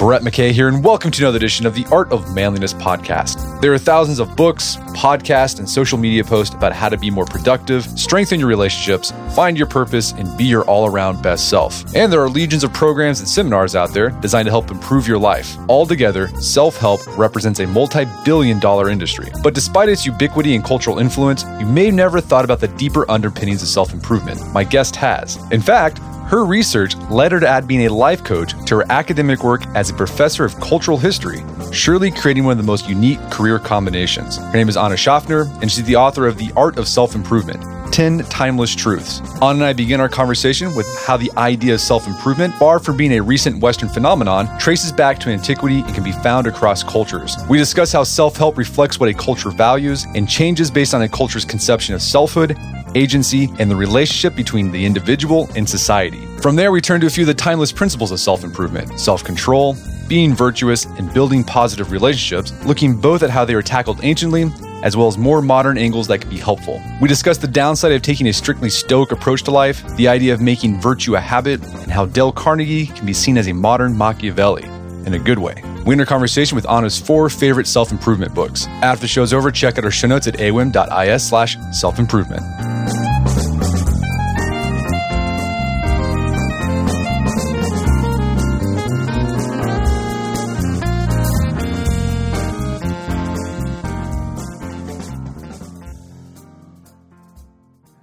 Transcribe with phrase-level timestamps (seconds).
[0.00, 3.60] Brett McKay here, and welcome to another edition of the Art of Manliness podcast.
[3.60, 7.26] There are thousands of books, podcasts, and social media posts about how to be more
[7.26, 11.84] productive, strengthen your relationships, find your purpose, and be your all around best self.
[11.94, 15.18] And there are legions of programs and seminars out there designed to help improve your
[15.18, 15.54] life.
[15.68, 19.30] Altogether, self help represents a multi billion dollar industry.
[19.42, 23.04] But despite its ubiquity and cultural influence, you may have never thought about the deeper
[23.10, 24.40] underpinnings of self improvement.
[24.54, 25.36] My guest has.
[25.52, 29.42] In fact, her research led her to add being a life coach to her academic
[29.42, 33.58] work as a professor of cultural history, surely creating one of the most unique career
[33.58, 34.36] combinations.
[34.36, 37.60] Her name is Anna Schaffner, and she's the author of The Art of Self Improvement
[37.92, 39.20] 10 Timeless Truths.
[39.42, 42.96] Anna and I begin our conversation with how the idea of self improvement, far from
[42.96, 47.36] being a recent Western phenomenon, traces back to antiquity and can be found across cultures.
[47.48, 51.08] We discuss how self help reflects what a culture values and changes based on a
[51.08, 52.56] culture's conception of selfhood
[52.94, 56.26] agency, and the relationship between the individual and society.
[56.42, 59.24] From there, we turn to a few of the timeless principles of self improvement self
[59.24, 59.76] control,
[60.08, 64.50] being virtuous, and building positive relationships, looking both at how they were tackled anciently
[64.82, 66.82] as well as more modern angles that could be helpful.
[67.00, 70.40] We discuss the downside of taking a strictly stoic approach to life, the idea of
[70.40, 74.64] making virtue a habit, and how Dale Carnegie can be seen as a modern Machiavelli
[75.06, 75.62] in a good way.
[75.84, 78.66] We end our conversation with Anna's four favorite self improvement books.
[78.82, 81.98] After the show's over, check out our show notes at aom.is slash self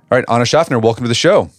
[0.10, 1.50] All right, Anna Schaffner, welcome to the show.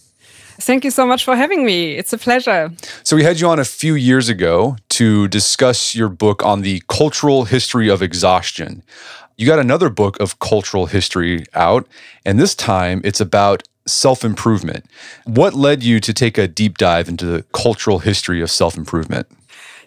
[0.59, 1.91] Thank you so much for having me.
[1.91, 2.71] It's a pleasure.
[3.03, 6.81] So, we had you on a few years ago to discuss your book on the
[6.87, 8.81] cultural history of exhaustion.
[9.37, 11.87] You got another book of cultural history out,
[12.25, 14.85] and this time it's about self improvement.
[15.25, 19.27] What led you to take a deep dive into the cultural history of self improvement?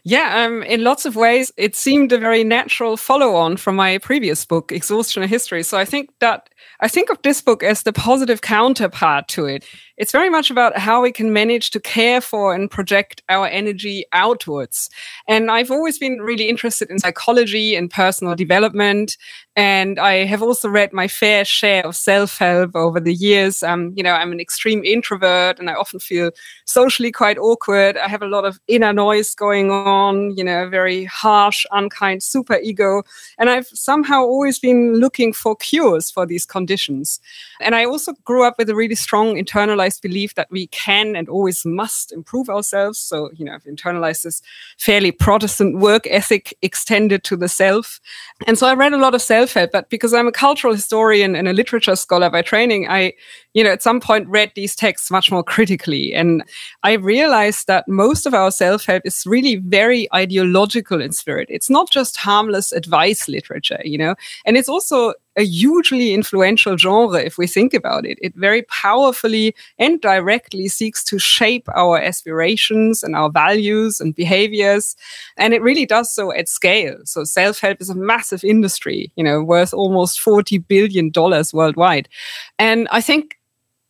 [0.04, 3.98] Yeah, um, in lots of ways, it seemed a very natural follow on from my
[3.98, 5.62] previous book, Exhaustion A History.
[5.62, 6.48] So I think that
[6.80, 9.64] I think of this book as the positive counterpart to it.
[9.96, 14.04] It's very much about how we can manage to care for and project our energy
[14.12, 14.90] outwards.
[15.28, 19.16] And I've always been really interested in psychology and personal development.
[19.54, 23.62] And I have also read my fair share of self help over the years.
[23.62, 26.30] Um, you know, I'm an extreme introvert and I often feel
[26.64, 27.98] socially quite awkward.
[27.98, 32.58] I have a lot of inner noise going on, you know, very harsh, unkind super
[32.62, 33.02] ego.
[33.38, 37.20] And I've somehow always been looking for cures for these conditions.
[37.60, 41.28] And I also grew up with a really strong internalized belief that we can and
[41.28, 42.98] always must improve ourselves.
[42.98, 44.40] So, you know, I've internalized this
[44.78, 48.00] fairly Protestant work ethic extended to the self.
[48.46, 49.41] And so I read a lot of self
[49.72, 53.12] but because I'm a cultural historian and a literature scholar by training, I,
[53.54, 56.14] you know, at some point read these texts much more critically.
[56.14, 56.44] And
[56.82, 61.48] I realized that most of our self help is really very ideological in spirit.
[61.50, 64.14] It's not just harmless advice literature, you know,
[64.44, 68.18] and it's also a hugely influential genre if we think about it.
[68.20, 74.96] It very powerfully and directly seeks to shape our aspirations and our values and behaviors.
[75.36, 76.96] And it really does so at scale.
[77.04, 81.10] So self help is a massive industry, you know, worth almost $40 billion
[81.52, 82.08] worldwide.
[82.58, 83.36] And I think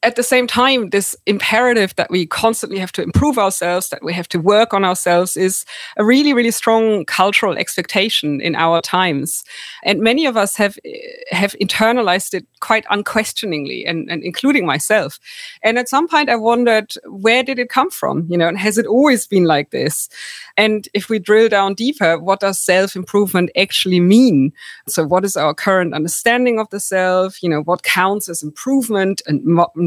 [0.02, 4.12] at the same time, this imperative that we constantly have to improve ourselves, that we
[4.12, 5.64] have to work on ourselves, is
[5.96, 9.44] a really, really strong cultural expectation in our times.
[9.84, 10.98] And many of us have eh,
[11.30, 15.18] have internalized it quite unquestioningly, and, and including myself.
[15.62, 18.26] And at some point, I wondered, where did it come from?
[18.28, 20.08] You know, and has it always been like this?
[20.56, 24.52] And if we drill down deeper, what does self improvement actually mean?
[24.88, 27.40] So, what is our current understanding of the self?
[27.42, 29.44] You know, what counts as improvement and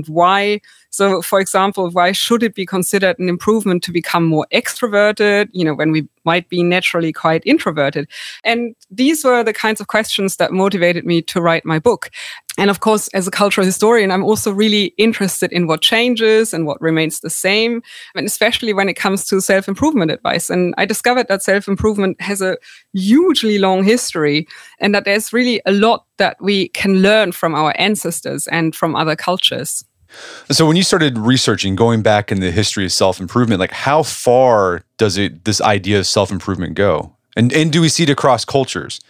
[0.09, 0.61] why.
[0.89, 5.66] So, for example, why should it be considered an improvement to become more extroverted, you
[5.66, 8.07] know, when we might be naturally quite introverted?
[8.44, 12.09] And these were the kinds of questions that motivated me to write my book.
[12.57, 16.65] And of course, as a cultural historian, I'm also really interested in what changes and
[16.65, 17.81] what remains the same,
[18.15, 20.50] and especially when it comes to self improvement advice.
[20.50, 22.57] And I discovered that self improvement has a
[22.94, 24.47] hugely long history
[24.80, 28.95] and that there's really a lot that we can learn from our ancestors and from
[28.95, 29.83] other cultures.
[30.51, 34.83] So when you started researching, going back in the history of self-improvement, like how far
[34.97, 37.15] does it this idea of self-improvement go?
[37.35, 39.01] And and do we see it across cultures?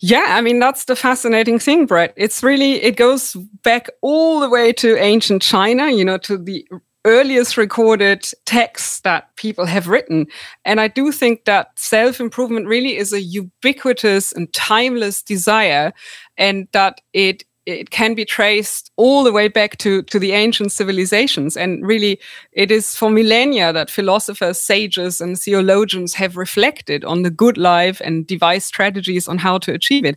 [0.00, 2.12] Yeah, I mean that's the fascinating thing, Brett.
[2.16, 6.66] It's really it goes back all the way to ancient China, you know, to the
[7.04, 10.26] earliest recorded texts that people have written.
[10.64, 15.92] And I do think that self improvement really is a ubiquitous and timeless desire,
[16.36, 20.72] and that it it can be traced all the way back to, to the ancient
[20.72, 21.56] civilizations.
[21.56, 22.18] And really,
[22.52, 28.00] it is for millennia that philosophers, sages, and theologians have reflected on the good life
[28.04, 30.16] and devised strategies on how to achieve it.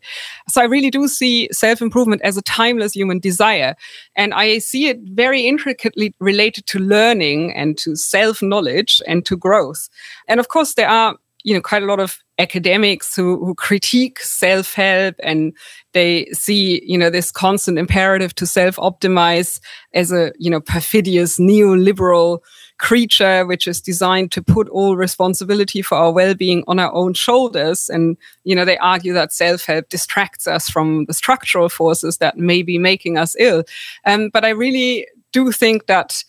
[0.50, 3.76] So I really do see self improvement as a timeless human desire.
[4.16, 9.38] And I see it very intricately related to learning and to self knowledge and to
[9.38, 9.88] growth.
[10.28, 11.16] And of course, there are
[11.46, 15.54] you know quite a lot of academics who, who critique self-help and
[15.94, 19.62] they see you know this constant imperative to self-optimize
[19.94, 22.40] as a you know perfidious neoliberal
[22.80, 27.90] creature which is designed to put all responsibility for our well-being on our own shoulders.
[27.90, 32.64] And you know they argue that self-help distracts us from the structural forces that may
[32.64, 33.64] be making us ill.
[34.04, 36.24] Um, but i really do think that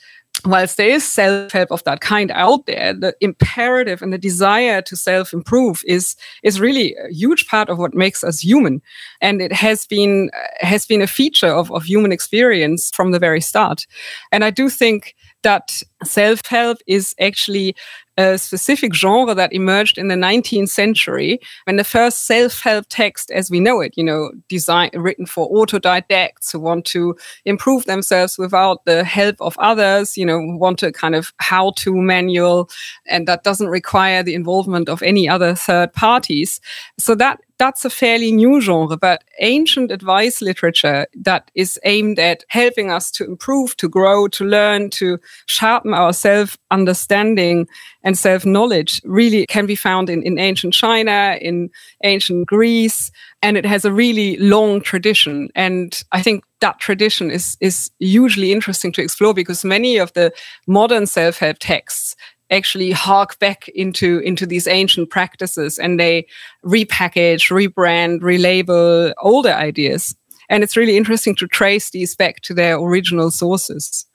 [0.47, 4.97] whilst there is self-help of that kind out there, the imperative and the desire to
[4.97, 8.81] self-improve is is really a huge part of what makes us human,
[9.21, 13.19] and it has been uh, has been a feature of, of human experience from the
[13.19, 13.87] very start.
[14.33, 17.75] And I do think that self-help is actually
[18.19, 23.51] a specific genre that emerged in the 19th century when the first self-help text as
[23.51, 27.15] we know it you know design written for autodidacts who want to
[27.45, 32.71] improve themselves without the help of others you know want a kind of how-to manual
[33.07, 36.61] and that doesn't require the involvement of any other third parties.
[36.99, 42.45] So that that's a fairly new genre, but ancient advice literature that is aimed at
[42.49, 47.67] helping us to improve, to grow, to learn, to sharpen our self understanding
[48.03, 51.71] and self knowledge really can be found in, in ancient China, in
[52.05, 53.11] ancient Greece,
[53.43, 55.49] and it has a really long tradition.
[55.55, 60.33] And I think that tradition is, is hugely interesting to explore because many of the
[60.67, 62.17] modern self help texts
[62.51, 66.27] actually hark back into into these ancient practices and they
[66.65, 70.15] repackage rebrand relabel older ideas
[70.49, 74.06] and it's really interesting to trace these back to their original sources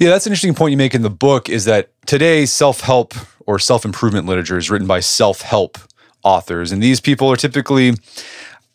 [0.00, 3.14] yeah that's an interesting point you make in the book is that today self-help
[3.46, 5.78] or self-improvement literature is written by self-help
[6.22, 6.72] authors.
[6.72, 7.94] And these people are typically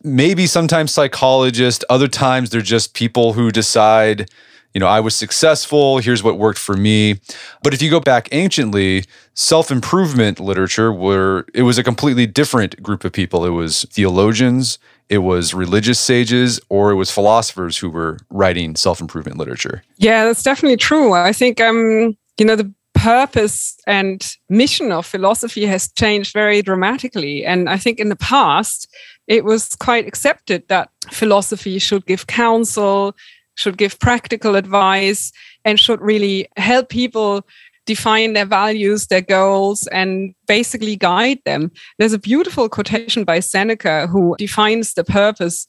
[0.03, 4.29] maybe sometimes psychologists other times they're just people who decide
[4.75, 7.21] you know, I was successful, here's what worked for me.
[7.63, 13.05] But if you go back anciently, self-improvement literature were it was a completely different group
[13.05, 13.45] of people.
[13.45, 14.77] It was theologians,
[15.07, 19.81] it was religious sages, or it was philosophers who were writing self-improvement literature.
[19.95, 21.13] Yeah, that's definitely true.
[21.13, 27.45] I think um, you know, the purpose and mission of philosophy has changed very dramatically.
[27.45, 28.87] And I think in the past,
[29.27, 33.15] it was quite accepted that philosophy should give counsel,
[33.55, 35.31] should give practical advice,
[35.63, 37.45] and should really help people
[37.85, 41.71] define their values, their goals, and basically guide them.
[41.99, 45.67] There's a beautiful quotation by Seneca who defines the purpose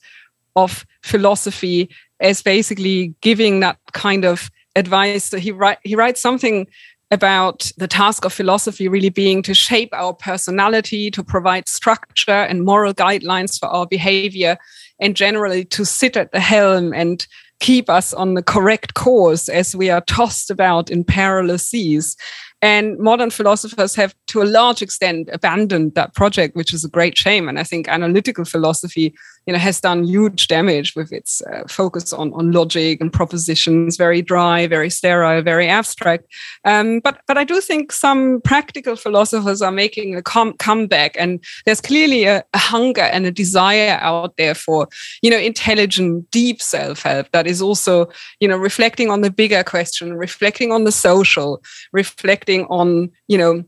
[0.55, 1.91] of philosophy
[2.21, 5.25] as basically giving that kind of advice.
[5.25, 6.67] So he, write, he writes something
[7.11, 12.65] about the task of philosophy really being to shape our personality, to provide structure and
[12.65, 14.57] moral guidelines for our behavior,
[14.99, 17.27] and generally to sit at the helm and
[17.61, 22.17] keep us on the correct course as we are tossed about in perilous seas.
[22.63, 27.17] And modern philosophers have, to a large extent, abandoned that project, which is a great
[27.17, 27.49] shame.
[27.49, 29.15] And I think analytical philosophy
[29.47, 33.97] you know, has done huge damage with its uh, focus on, on logic and propositions,
[33.97, 36.25] very dry, very sterile, very abstract.
[36.65, 41.43] Um, but but I do think some practical philosophers are making a com- comeback, and
[41.65, 44.89] there's clearly a, a, hunger and a desire out there for
[45.23, 48.09] you know intelligent, deep self-help that is also
[48.41, 51.63] you know reflecting on the bigger question, reflecting on the social,
[51.93, 53.63] reflecting on you know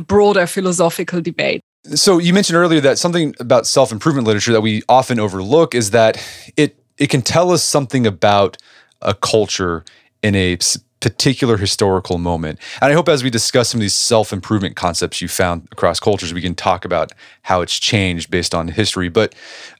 [0.00, 1.62] broader philosophical debate.
[1.86, 6.16] So you mentioned earlier that something about self-improvement literature that we often overlook is that
[6.56, 8.56] it it can tell us something about
[9.02, 9.84] a culture
[10.22, 10.56] in a
[11.00, 12.58] particular historical moment.
[12.80, 16.32] And I hope as we discuss some of these self-improvement concepts you found across cultures,
[16.32, 17.12] we can talk about
[17.42, 19.10] how it's changed based on history.
[19.10, 19.34] But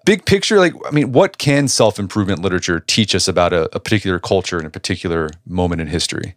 [0.04, 4.18] big picture, like I mean, what can self-improvement literature teach us about a, a particular
[4.18, 6.34] culture in a particular moment in history?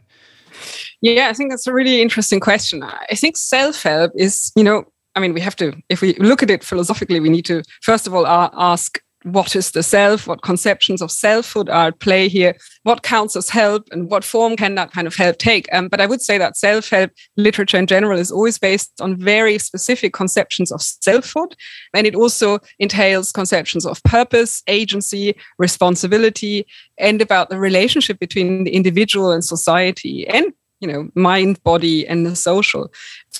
[1.01, 2.81] Yeah, I think that's a really interesting question.
[2.83, 4.85] I think self-help is, you know,
[5.17, 8.05] I mean, we have to, if we look at it philosophically, we need to, first
[8.05, 10.27] of all, ask what is the self?
[10.27, 12.55] What conceptions of selfhood are at play here?
[12.83, 15.67] What counts as help and what form can that kind of help take?
[15.73, 19.17] Um, but I would say that self help literature in general is always based on
[19.17, 21.55] very specific conceptions of selfhood.
[21.95, 26.67] And it also entails conceptions of purpose, agency, responsibility,
[26.99, 32.25] and about the relationship between the individual and society and you know mind body and
[32.25, 32.91] the social.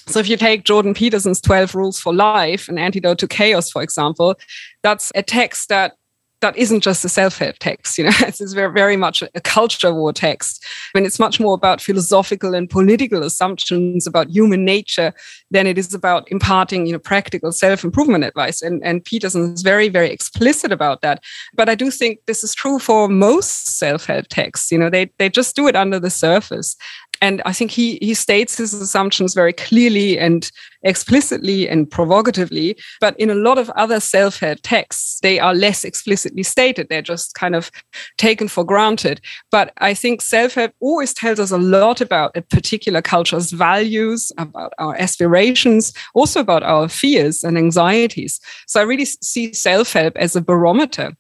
[0.08, 3.82] So if you take jordan peterson's 12 rules for life an antidote to chaos for
[3.82, 4.36] example
[4.82, 5.96] that's a text that
[6.42, 10.14] that isn't just a self-help text you know it's very, very much a culture war
[10.14, 10.66] text.
[10.94, 15.14] I mean, it's much more about philosophical and political assumptions about human nature
[15.52, 18.62] than it is about imparting you know practical self-improvement advice.
[18.62, 21.24] And and peterson is very very explicit about that.
[21.54, 25.30] But i do think this is true for most self-help texts you know they they
[25.30, 26.76] just do it under the surface.
[27.20, 30.50] And I think he he states his assumptions very clearly and
[30.84, 32.78] explicitly and provocatively.
[33.00, 36.88] But in a lot of other self-help texts, they are less explicitly stated.
[36.90, 37.72] They're just kind of
[38.18, 39.22] taken for granted.
[39.52, 44.74] But I think self-help always tells us a lot about a particular culture's values, about
[44.78, 48.40] our aspirations, also about our fears and anxieties.
[48.68, 51.16] So I really see self-help as a barometer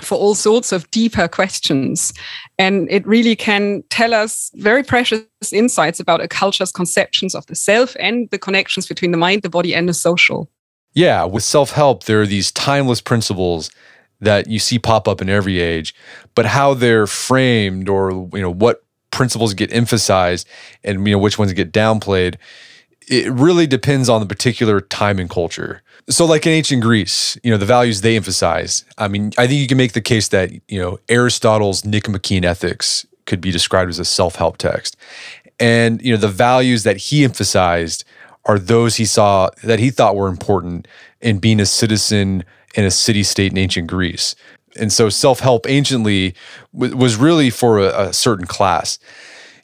[0.00, 2.12] for all sorts of deeper questions.
[2.58, 7.54] And it really can tell us very precious insights about a culture's conceptions of the
[7.54, 10.50] self and the connections between the mind, the body, and the social.
[10.92, 13.70] Yeah, with self help, there are these timeless principles
[14.20, 15.94] that you see pop up in every age,
[16.34, 20.48] but how they're framed or you know what principles get emphasized
[20.84, 22.36] and you know which ones get downplayed,
[23.08, 25.82] it really depends on the particular time and culture.
[26.08, 28.84] So, like in ancient Greece, you know, the values they emphasized.
[28.96, 33.04] I mean, I think you can make the case that, you know, Aristotle's Nicomachean Ethics
[33.24, 34.96] could be described as a self help text.
[35.58, 38.04] And, you know, the values that he emphasized
[38.44, 40.86] are those he saw that he thought were important
[41.20, 42.44] in being a citizen
[42.76, 44.36] in a city state in ancient Greece.
[44.78, 46.34] And so, self help anciently
[46.72, 49.00] was really for a, a certain class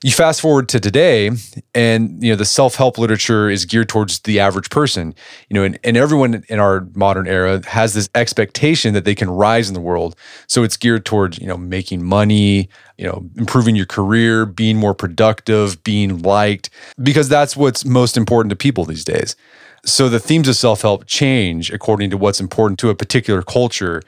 [0.02, 1.30] you fast forward to today
[1.74, 5.14] and you know the self-help literature is geared towards the average person.
[5.48, 9.30] You know and, and everyone in our modern era has this expectation that they can
[9.30, 10.16] rise in the world.
[10.48, 12.68] So it's geared towards you know making money
[12.98, 16.70] you know improving your career being more productive being liked
[17.02, 19.36] because that's what's most important to people these days.
[19.84, 24.02] So the themes of self-help change according to what's important to a particular culture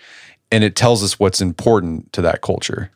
[0.50, 2.90] and it tells us what's important to that culture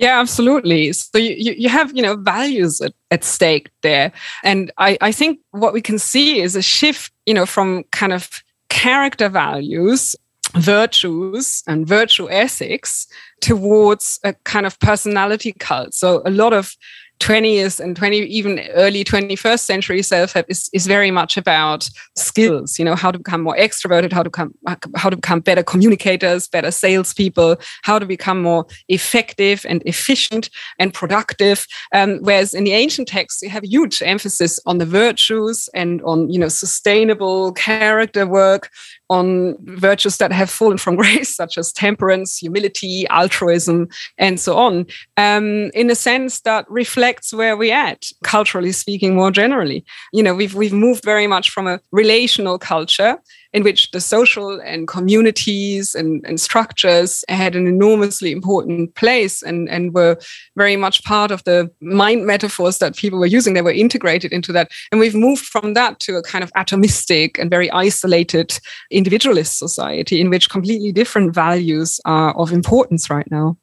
[0.00, 0.94] yeah, absolutely.
[0.94, 4.12] So you, you have, you know, values at, at stake there.
[4.42, 8.14] And I, I think what we can see is a shift, you know, from kind
[8.14, 10.16] of character values,
[10.54, 13.06] virtues and virtue ethics
[13.42, 15.92] towards a kind of personality cult.
[15.92, 16.74] So a lot of
[17.20, 22.84] 20th and 20 even early 21st century self-help is, is very much about skills you
[22.84, 24.54] know how to become more extroverted how to become
[24.96, 30.92] how to become better communicators better salespeople how to become more effective and efficient and
[30.92, 31.66] productive.
[31.94, 36.30] Um, whereas in the ancient texts you have huge emphasis on the virtues and on
[36.30, 38.70] you know sustainable character work
[39.10, 44.86] on virtues that have fallen from grace, such as temperance, humility, altruism, and so on,
[45.18, 49.84] um, in a sense that reflects where we're at, culturally speaking, more generally.
[50.12, 53.18] You know, we've we've moved very much from a relational culture
[53.52, 59.68] in which the social and communities and, and structures had an enormously important place and,
[59.68, 60.16] and were
[60.56, 63.54] very much part of the mind metaphors that people were using.
[63.54, 64.70] They were integrated into that.
[64.92, 68.58] And we've moved from that to a kind of atomistic and very isolated
[68.90, 73.56] individualist society in which completely different values are of importance right now.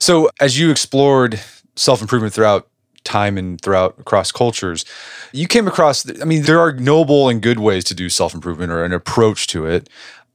[0.00, 1.40] So, as you explored
[1.76, 2.68] self improvement throughout
[3.04, 4.84] time and throughout across cultures.
[5.32, 8.72] You came across, I mean, there are noble and good ways to do self improvement
[8.72, 9.88] or an approach to it.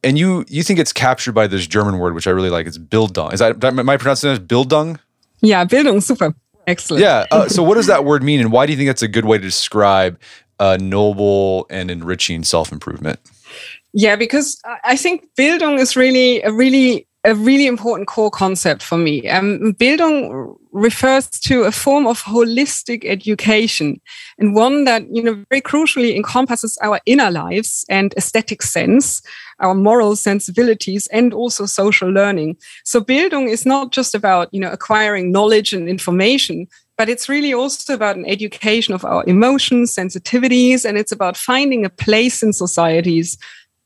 [0.03, 2.67] And you you think it's captured by this German word, which I really like.
[2.67, 3.33] It's Bildung.
[3.33, 4.97] Is that, my pronunciation is Bildung?
[5.41, 6.33] Yeah, Bildung, super.
[6.67, 7.01] Excellent.
[7.01, 7.25] Yeah.
[7.31, 9.25] Uh, so, what does that word mean, and why do you think that's a good
[9.25, 10.19] way to describe
[10.59, 13.19] uh, noble and enriching self improvement?
[13.91, 18.97] Yeah, because I think Bildung is really a really a really important core concept for
[18.97, 19.27] me.
[19.27, 23.99] Um, Bildung refers to a form of holistic education
[24.38, 29.21] and one that, you know, very crucially encompasses our inner lives and aesthetic sense,
[29.59, 32.55] our moral sensibilities, and also social learning.
[32.85, 37.53] So Bildung is not just about, you know, acquiring knowledge and information, but it's really
[37.53, 42.53] also about an education of our emotions, sensitivities, and it's about finding a place in
[42.53, 43.38] societies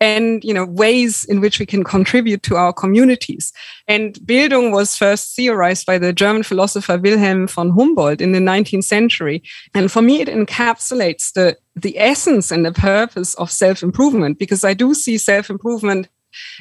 [0.03, 3.53] and you know ways in which we can contribute to our communities.
[3.87, 8.83] And Bildung was first theorized by the German philosopher Wilhelm von Humboldt in the 19th
[8.83, 9.41] century.
[9.73, 14.65] And for me, it encapsulates the the essence and the purpose of self improvement because
[14.65, 16.09] I do see self improvement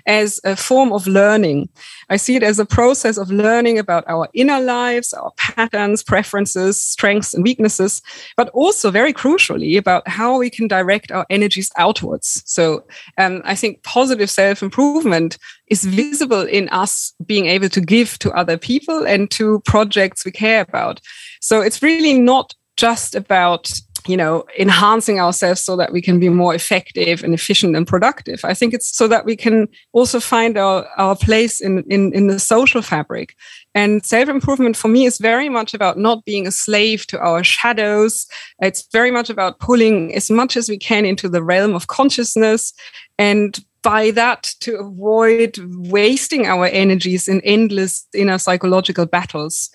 [0.06, 1.68] as a form of learning.
[2.08, 6.80] I see it as a process of learning about our inner lives, our patterns, preferences,
[6.80, 8.02] strengths, and weaknesses,
[8.36, 12.42] but also very crucially about how we can direct our energies outwards.
[12.46, 12.84] So
[13.18, 15.38] um, I think positive self improvement
[15.68, 20.30] is visible in us being able to give to other people and to projects we
[20.30, 21.00] care about.
[21.40, 23.72] So it's really not just about
[24.06, 28.44] you know, enhancing ourselves so that we can be more effective and efficient and productive.
[28.44, 32.26] I think it's so that we can also find our, our place in, in, in
[32.26, 33.36] the social fabric.
[33.74, 37.42] And self improvement for me is very much about not being a slave to our
[37.42, 38.26] shadows.
[38.60, 42.72] It's very much about pulling as much as we can into the realm of consciousness
[43.18, 49.70] and by that to avoid wasting our energies in endless inner psychological battles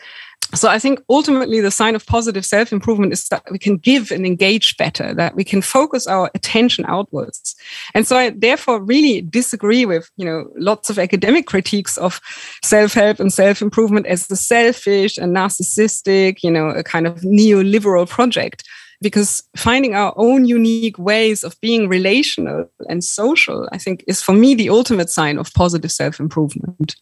[0.56, 4.12] so I think ultimately the sign of positive self improvement is that we can give
[4.12, 7.56] and engage better, that we can focus our attention outwards.
[7.94, 12.22] And so I therefore really disagree with, you know, lots of academic critiques of
[12.64, 17.22] self help and self improvement as the selfish and narcissistic, you know, a kind of
[17.22, 18.64] neoliberal project.
[19.00, 24.34] Because finding our own unique ways of being relational and social, I think, is for
[24.34, 26.96] me the ultimate sign of positive self improvement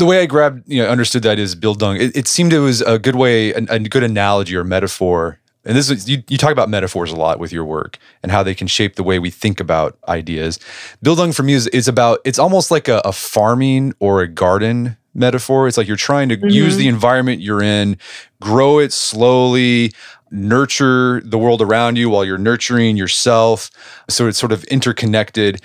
[0.00, 2.00] the way I grabbed, you know, understood that is Bildung.
[2.00, 5.38] It, it seemed it was a good way, a, a good analogy or metaphor.
[5.64, 8.42] And this is you, you talk about metaphors a lot with your work and how
[8.42, 10.58] they can shape the way we think about ideas.
[11.04, 14.96] Bildung for me is, is about it's almost like a, a farming or a garden
[15.14, 15.68] metaphor.
[15.68, 16.48] It's like you're trying to mm-hmm.
[16.48, 17.98] use the environment you're in,
[18.40, 19.92] grow it slowly,
[20.30, 23.70] nurture the world around you while you're nurturing yourself.
[24.08, 25.60] So it's sort of interconnected.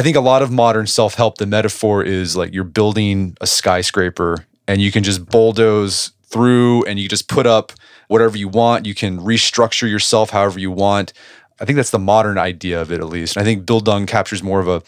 [0.00, 3.46] I think a lot of modern self help, the metaphor is like you're building a
[3.46, 7.72] skyscraper and you can just bulldoze through and you just put up
[8.08, 8.86] whatever you want.
[8.86, 11.12] You can restructure yourself however you want.
[11.60, 13.36] I think that's the modern idea of it, at least.
[13.36, 14.82] And I think Bildung captures more of a.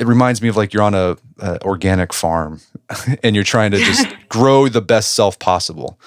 [0.00, 2.62] It reminds me of like you're on a, a organic farm,
[3.22, 6.00] and you're trying to just grow the best self possible.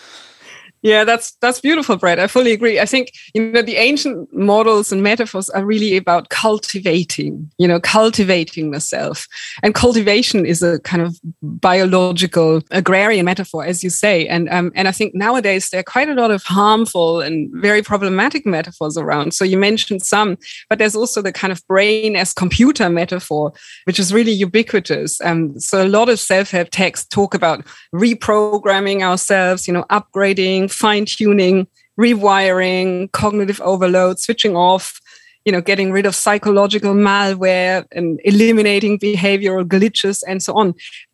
[0.87, 2.17] Yeah, that's that's beautiful, Brett.
[2.17, 2.79] I fully agree.
[2.79, 7.81] I think you know the ancient models and metaphors are really about cultivating, you know,
[7.81, 9.27] cultivating the self.
[9.63, 14.27] And cultivation is a kind of biological agrarian metaphor, as you say.
[14.29, 17.81] And um, and I think nowadays there are quite a lot of harmful and very
[17.81, 19.33] problematic metaphors around.
[19.33, 20.37] So you mentioned some,
[20.69, 23.51] but there's also the kind of brain as computer metaphor,
[23.83, 25.19] which is really ubiquitous.
[25.19, 31.05] Um, so a lot of self-help texts talk about reprogramming ourselves, you know, upgrading fine
[31.05, 31.67] tuning,
[31.99, 34.99] rewiring, cognitive overload, switching off,
[35.45, 40.73] you know, getting rid of psychological malware and eliminating behavioral glitches and so on.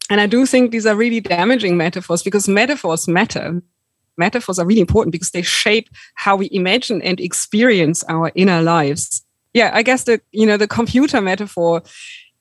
[0.10, 3.62] And I do think these are really damaging metaphors because metaphors matter.
[4.18, 9.24] Metaphors are really important because they shape how we imagine and experience our inner lives.
[9.54, 11.84] Yeah, I guess the you know the computer metaphor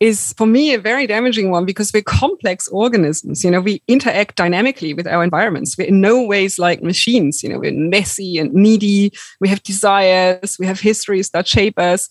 [0.02, 3.44] is for me a very damaging one because we're complex organisms.
[3.44, 5.78] You know, we interact dynamically with our environments.
[5.78, 7.40] We're in no ways like machines.
[7.40, 9.12] You know, we're messy and needy.
[9.40, 10.56] We have desires.
[10.58, 12.08] We have histories that shape us.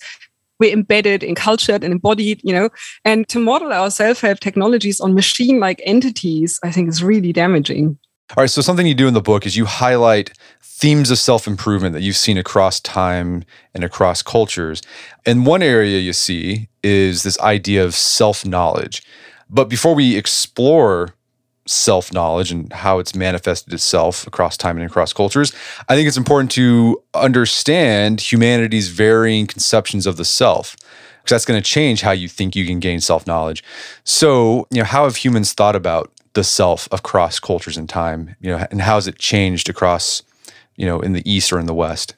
[0.57, 1.37] We're embedded and
[1.83, 2.69] and embodied, you know,
[3.03, 7.97] and to model our self-help technologies on machine-like entities, I think is really damaging.
[8.29, 8.49] All right.
[8.49, 10.31] So something you do in the book is you highlight
[10.61, 14.81] themes of self improvement that you've seen across time and across cultures.
[15.25, 19.03] And one area you see is this idea of self knowledge.
[19.49, 21.13] But before we explore
[21.67, 25.53] self knowledge and how it's manifested itself across time and across cultures,
[25.87, 30.75] I think it's important to understand humanity's varying conceptions of the self
[31.21, 33.63] because that's going to change how you think you can gain self knowledge.
[34.03, 38.35] So, you know, how have humans thought about the self across cultures and time?
[38.39, 40.23] You know, and how has it changed across
[40.81, 42.15] you know, in the East or in the West?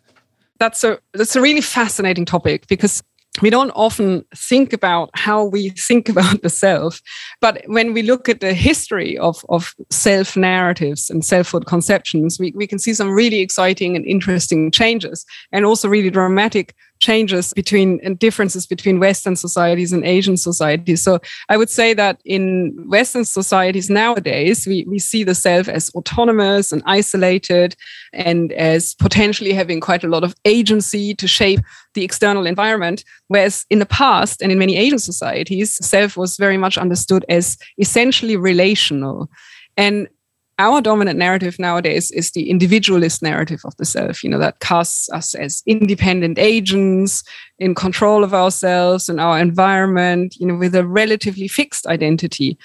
[0.60, 3.04] That's a that's a really fascinating topic because
[3.42, 7.02] we don't often think about how we think about the self.
[7.42, 12.54] But when we look at the history of, of self narratives and selfhood conceptions, we,
[12.56, 18.00] we can see some really exciting and interesting changes and also really dramatic changes between
[18.04, 21.04] and differences between Western societies and Asian societies.
[21.04, 25.90] So I would say that in Western societies nowadays, we, we see the self as
[25.96, 27.76] autonomous and isolated
[28.14, 31.60] and as potentially having quite a lot of agency to shape
[31.94, 33.04] the external environment.
[33.28, 37.58] Whereas in the past and in many Asian societies, self was very much understood as
[37.78, 39.30] essentially relational.
[39.76, 40.08] And
[40.60, 45.10] our dominant narrative nowadays is the individualist narrative of the self, you know, that casts
[45.12, 47.24] us as independent agents
[47.58, 52.58] in control of ourselves and our environment, you know, with a relatively fixed identity.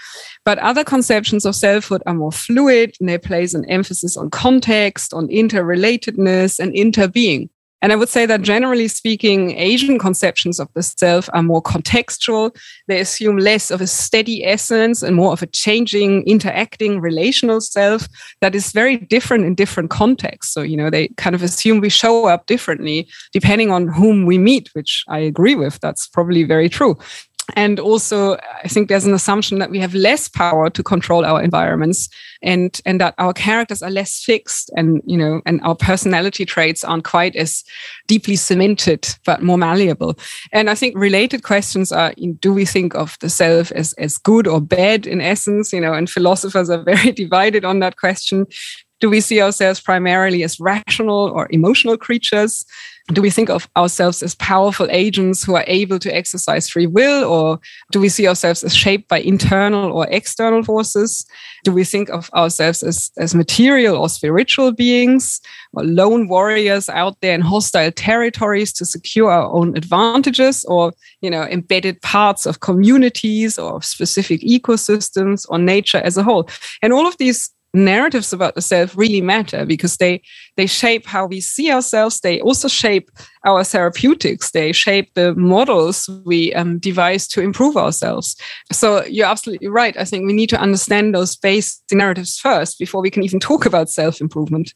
[0.45, 5.15] But other conceptions of selfhood are more fluid and they place an emphasis on context,
[5.15, 7.49] on interrelatedness and interbeing.
[7.81, 12.55] And I would say that generally speaking, Asian conceptions of the self are more contextual.
[12.89, 18.09] They assume less of a steady essence and more of a changing, interacting, relational self
[18.41, 20.53] that is very different in different contexts.
[20.53, 24.39] So, you know, they kind of assume we show up differently depending on whom we
[24.39, 25.79] meet, which I agree with.
[25.81, 26.97] That's probably very true.
[27.57, 31.43] And also i think there's an assumption that we have less power to control our
[31.43, 32.09] environments
[32.43, 36.85] and and that our characters are less fixed and you know and our personality traits
[36.85, 37.65] aren't quite as
[38.07, 40.19] deeply cemented but more malleable.
[40.53, 44.47] And i think related questions are do we think of the self as as good
[44.47, 48.47] or bad in essence you know and philosophers are very divided on that question.
[49.01, 52.65] Do we see ourselves primarily as rational or emotional creatures
[53.13, 57.25] do we think of ourselves as powerful agents who are able to exercise free will
[57.25, 57.59] or
[57.91, 61.27] do we see ourselves as shaped by internal or external forces?
[61.65, 65.41] Do we think of ourselves as, as material or spiritual beings
[65.73, 70.93] or lone warriors out there in hostile territories to secure our own advantages or
[71.23, 76.49] you know embedded parts of communities or specific ecosystems or nature as a whole?
[76.83, 80.23] And all of these narratives about the self really matter because they
[80.57, 82.21] they shape how we see ourselves.
[82.21, 83.11] They also shape
[83.45, 84.51] our therapeutics.
[84.51, 88.37] They shape the models we um, devise to improve ourselves.
[88.73, 89.97] So you're absolutely right.
[89.97, 93.67] I think we need to understand those base narratives first before we can even talk
[93.67, 94.75] about self improvement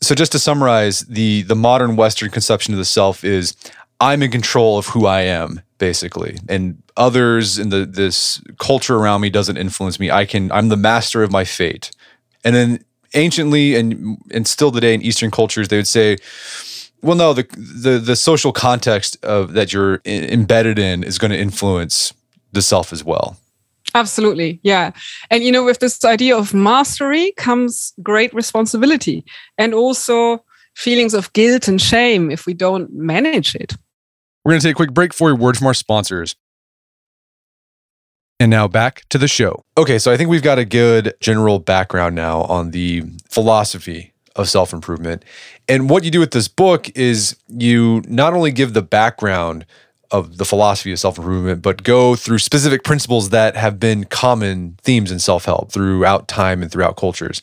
[0.00, 3.56] so just to summarize the the modern western conception of the self is
[3.98, 6.38] i'm in control of who i am basically.
[6.48, 10.10] And others in the this culture around me doesn't influence me.
[10.10, 11.90] I can i'm the master of my fate
[12.48, 12.84] and then
[13.14, 16.16] anciently and and still today in Eastern cultures, they would say,
[17.02, 21.38] well, no, the the the social context of that you're embedded in is going to
[21.38, 22.14] influence
[22.52, 23.36] the self as well.
[23.94, 24.60] Absolutely.
[24.62, 24.92] Yeah.
[25.30, 29.24] And, you know, with this idea of mastery comes great responsibility
[29.56, 33.74] and also feelings of guilt and shame if we don't manage it.
[34.44, 36.36] We're going to take a quick break for a word from our sponsors.
[38.40, 39.64] And now back to the show.
[39.76, 44.48] Okay, so I think we've got a good general background now on the philosophy of
[44.48, 45.24] self improvement.
[45.68, 49.66] And what you do with this book is you not only give the background
[50.10, 54.78] of the philosophy of self improvement, but go through specific principles that have been common
[54.82, 57.42] themes in self help throughout time and throughout cultures.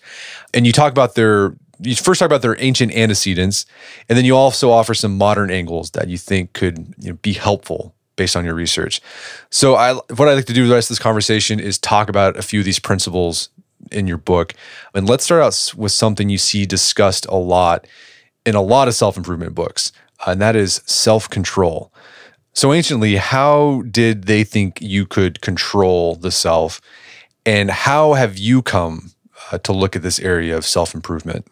[0.54, 3.66] And you talk about their you first talk about their ancient antecedents,
[4.08, 7.34] and then you also offer some modern angles that you think could you know, be
[7.34, 9.02] helpful based on your research.
[9.50, 12.10] So I what I like to do with the rest of this conversation is talk
[12.10, 13.50] about a few of these principles
[13.92, 14.54] in your book.
[14.94, 17.88] And let's start out with something you see discussed a lot
[18.46, 19.92] in a lot of self-improvement books,
[20.26, 21.92] and that is self-control.
[22.54, 26.80] So anciently, how did they think you could control the self
[27.46, 29.12] and how have you come
[29.52, 31.46] uh, to look at this area of self-improvement?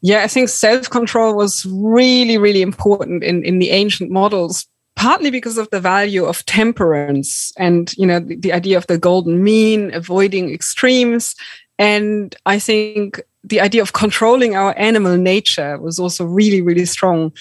[0.00, 4.66] Yeah, I think self control was really, really important in, in the ancient models
[4.96, 8.98] partly because of the value of temperance and you know the, the, idea of the
[8.98, 11.34] golden mean avoiding extremes.
[11.78, 17.32] And i think the idea of controlling our animal nature was also really really strong.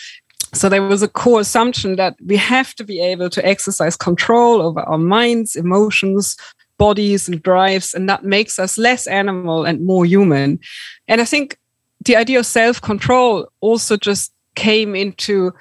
[0.54, 4.62] So there was a core assumption that we have to be able to exercise control
[4.62, 6.38] over our minds emotions
[6.80, 10.60] bodies and drives and that makes us less animal and more human.
[11.08, 11.58] And i think
[12.06, 15.54] the idea of self control also just came into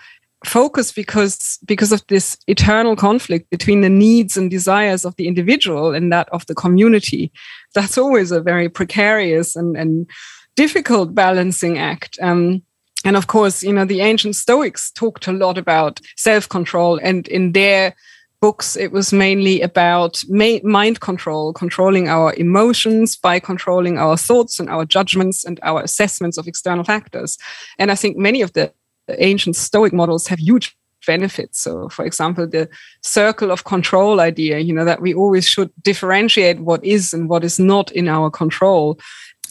[0.45, 5.95] focus because because of this eternal conflict between the needs and desires of the individual
[5.95, 7.33] and that of the community.
[7.75, 10.09] That's always a very precarious and, and
[10.57, 12.19] difficult balancing act.
[12.21, 12.63] Um,
[13.05, 17.53] and of course you know the ancient stoics talked a lot about self-control and in
[17.53, 17.95] their
[18.41, 24.69] books it was mainly about mind control controlling our emotions by controlling our thoughts and
[24.69, 27.39] our judgments and our assessments of external factors.
[27.79, 28.73] And i think many of the
[29.09, 31.61] ancient Stoic models have huge benefits.
[31.61, 32.69] So, for example, the
[33.03, 37.45] circle of control idea, you know, that we always should differentiate what is and what
[37.45, 38.99] is not in our control.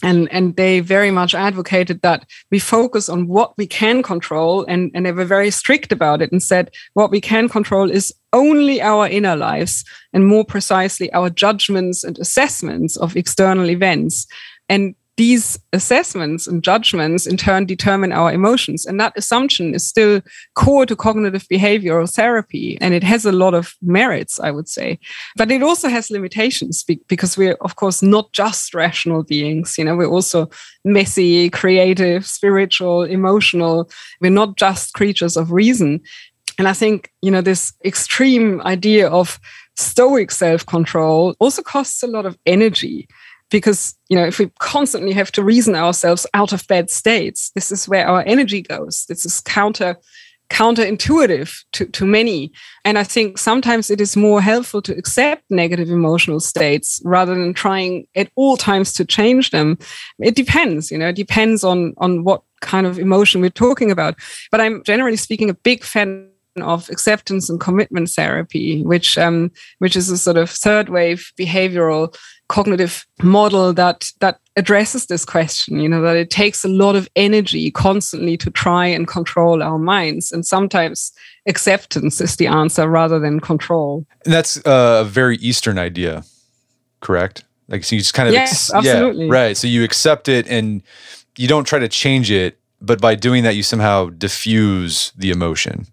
[0.04, 4.90] And, and they very much advocated that we focus on what we can control and,
[4.94, 8.82] and they were very strict about it and said what we can control is only
[8.82, 14.26] our inner lives and more precisely our judgments and assessments of external events
[14.68, 18.86] and these assessments and judgments in turn determine our emotions.
[18.86, 20.22] And that assumption is still
[20.54, 22.78] core to cognitive behavioral therapy.
[22.80, 24.98] And it has a lot of merits, I would say.
[25.36, 29.76] But it also has limitations because we're, of course, not just rational beings.
[29.76, 30.48] You know, we're also
[30.84, 33.90] messy, creative, spiritual, emotional.
[34.20, 36.00] We're not just creatures of reason.
[36.58, 39.38] And I think, you know, this extreme idea of
[39.76, 43.08] stoic self control also costs a lot of energy
[43.52, 47.70] because you know if we constantly have to reason ourselves out of bad states this
[47.70, 49.04] is where our energy goes.
[49.08, 49.96] This is counter
[50.50, 52.52] counterintuitive to, to many.
[52.84, 57.54] And i think sometimes it is more helpful to accept negative emotional states rather than
[57.54, 59.78] trying at all times to change them.
[60.18, 64.16] It depends you know it depends on on what kind of emotion we're talking about.
[64.50, 69.96] But i'm generally speaking a big fan of acceptance and commitment therapy, which um, which
[69.96, 72.14] is a sort of third wave behavioral
[72.52, 75.80] cognitive model that that addresses this question.
[75.80, 79.78] You know that it takes a lot of energy constantly to try and control our
[79.78, 81.12] minds, and sometimes
[81.46, 84.06] acceptance is the answer rather than control.
[84.24, 86.24] And that's uh, a very Eastern idea,
[87.00, 87.44] correct?
[87.68, 89.56] Like so you just kind of yes, ex- absolutely yeah, right.
[89.56, 90.82] So you accept it and
[91.38, 95.86] you don't try to change it, but by doing that you somehow diffuse the emotion.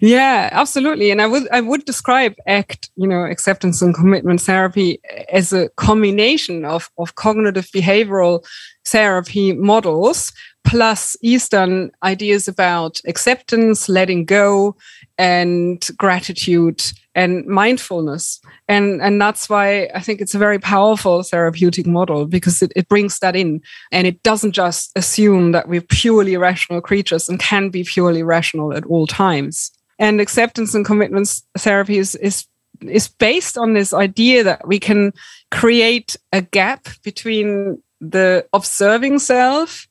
[0.00, 1.10] Yeah, absolutely.
[1.10, 5.00] And I would I would describe ACT, you know, acceptance and commitment therapy
[5.32, 8.44] as a combination of, of cognitive behavioral
[8.84, 10.32] therapy models
[10.64, 14.76] plus Eastern ideas about acceptance, letting go,
[15.18, 16.82] and gratitude
[17.14, 18.40] and mindfulness.
[18.68, 22.88] And, and that's why I think it's a very powerful therapeutic model because it, it
[22.88, 27.68] brings that in and it doesn't just assume that we're purely rational creatures and can
[27.68, 29.70] be purely rational at all times.
[29.98, 32.46] And acceptance and commitments therapy is, is
[32.80, 35.12] is based on this idea that we can
[35.52, 39.86] create a gap between the observing self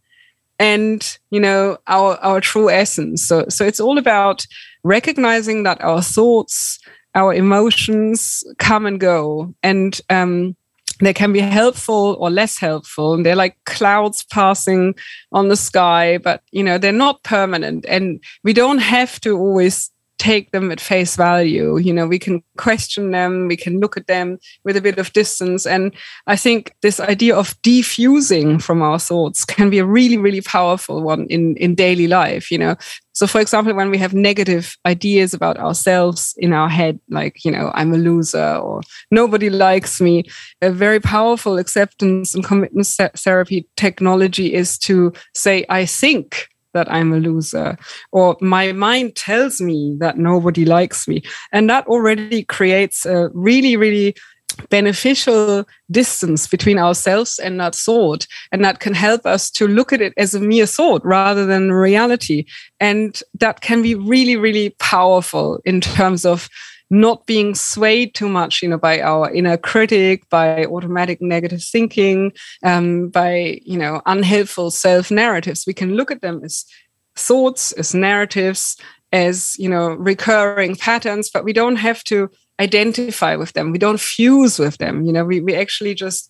[0.59, 4.45] and you know our our true essence so so it's all about
[4.83, 6.79] recognizing that our thoughts
[7.13, 9.53] our emotions come and go.
[9.63, 10.55] And um
[10.99, 13.13] they can be helpful or less helpful.
[13.13, 14.93] And they're like clouds passing
[15.31, 17.85] on the sky but you know they're not permanent.
[17.87, 19.91] And we don't have to always
[20.21, 21.77] take them at face value.
[21.77, 25.11] You know, we can question them, we can look at them with a bit of
[25.13, 25.65] distance.
[25.65, 25.95] And
[26.27, 31.01] I think this idea of defusing from our thoughts can be a really, really powerful
[31.01, 32.75] one in, in daily life, you know.
[33.13, 37.51] So, for example, when we have negative ideas about ourselves in our head, like, you
[37.51, 40.25] know, I'm a loser or nobody likes me,
[40.61, 47.13] a very powerful acceptance and commitment therapy technology is to say, I think that I'm
[47.13, 47.77] a loser,
[48.11, 51.21] or my mind tells me that nobody likes me.
[51.51, 54.15] And that already creates a really, really
[54.69, 58.27] beneficial distance between ourselves and that thought.
[58.51, 61.71] And that can help us to look at it as a mere thought rather than
[61.71, 62.45] reality.
[62.79, 66.49] And that can be really, really powerful in terms of
[66.91, 72.33] not being swayed too much, you know, by our inner critic, by automatic negative thinking,
[72.63, 75.63] um, by you know unhelpful self narratives.
[75.65, 76.65] We can look at them as
[77.15, 78.75] thoughts, as narratives,
[79.13, 83.71] as you know recurring patterns, but we don't have to identify with them.
[83.71, 85.05] We don't fuse with them.
[85.05, 86.29] You know, we we actually just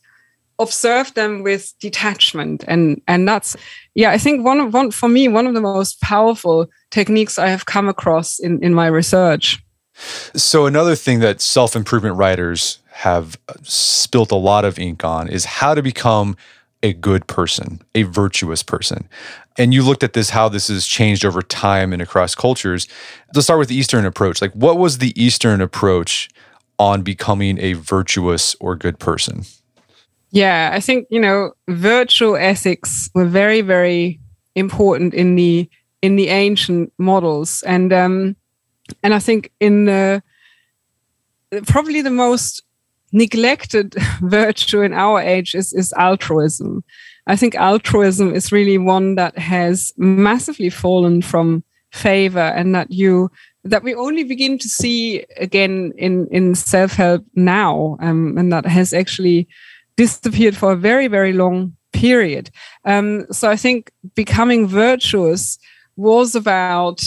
[0.59, 3.55] observe them with detachment and and that's
[3.95, 7.47] yeah i think one of one for me one of the most powerful techniques i
[7.47, 9.59] have come across in in my research
[10.33, 15.45] so, another thing that self improvement writers have spilt a lot of ink on is
[15.45, 16.35] how to become
[16.83, 19.07] a good person, a virtuous person.
[19.57, 22.87] And you looked at this, how this has changed over time and across cultures.
[23.33, 24.41] Let's start with the Eastern approach.
[24.41, 26.29] Like, what was the Eastern approach
[26.79, 29.43] on becoming a virtuous or good person?
[30.31, 34.19] Yeah, I think, you know, virtue ethics were very, very
[34.55, 35.69] important in the
[36.01, 37.61] in the ancient models.
[37.63, 38.35] And um,
[39.03, 40.21] and I think in
[41.65, 42.63] probably the most
[43.11, 46.83] neglected virtue in our age is, is altruism.
[47.27, 53.29] I think altruism is really one that has massively fallen from favor and that you
[53.63, 58.93] that we only begin to see again in in self-help now um, and that has
[58.93, 59.47] actually
[59.97, 62.49] disappeared for a very very long period
[62.85, 65.59] um, so i think becoming virtuous
[65.97, 67.03] was about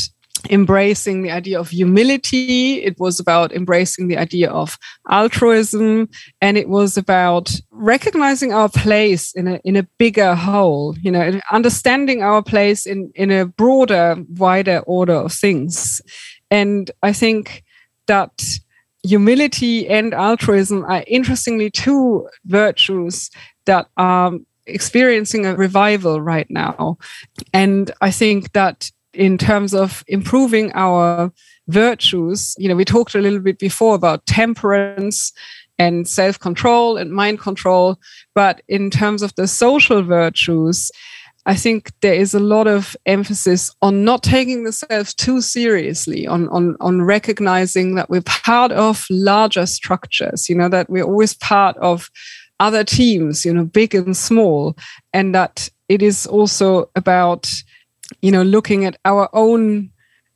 [0.50, 2.82] embracing the idea of humility.
[2.82, 4.78] It was about embracing the idea of
[5.10, 6.08] altruism.
[6.40, 11.40] And it was about recognizing our place in a, in a bigger whole, you know,
[11.50, 16.00] understanding our place in, in a broader, wider order of things.
[16.50, 17.64] And I think
[18.06, 18.42] that
[19.02, 23.30] humility and altruism are interestingly two virtues
[23.66, 24.32] that are
[24.66, 26.96] experiencing a revival right now.
[27.52, 31.32] And I think that in terms of improving our
[31.68, 35.32] virtues, you know, we talked a little bit before about temperance
[35.78, 37.98] and self control and mind control.
[38.34, 40.90] But in terms of the social virtues,
[41.46, 46.26] I think there is a lot of emphasis on not taking the self too seriously,
[46.26, 51.34] on, on, on recognizing that we're part of larger structures, you know, that we're always
[51.34, 52.10] part of
[52.60, 54.76] other teams, you know, big and small,
[55.12, 57.50] and that it is also about
[58.22, 59.90] you know looking at our own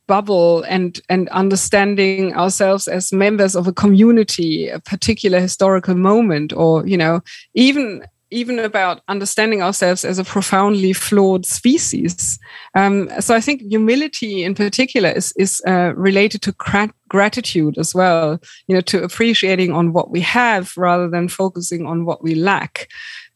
[0.07, 6.85] bubble and and understanding ourselves as members of a community a particular historical moment or
[6.87, 7.21] you know
[7.53, 12.37] even even about understanding ourselves as a profoundly flawed species.
[12.75, 17.95] Um, so I think humility in particular is, is uh, related to grat- gratitude as
[17.95, 22.35] well, you know, to appreciating on what we have rather than focusing on what we
[22.35, 22.87] lack.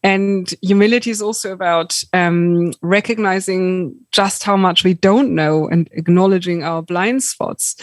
[0.04, 6.64] And humility is also about um, recognizing just how much we don't know and acknowledging
[6.64, 7.76] our blind spots.